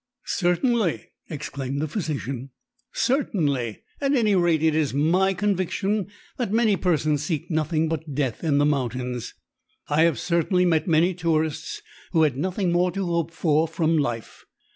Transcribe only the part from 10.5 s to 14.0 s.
met many tourists who had nothing more to hope for from